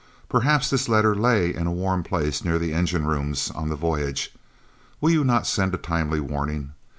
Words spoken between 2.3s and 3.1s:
near the engine